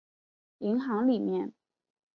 [0.57, 1.53] 银行里面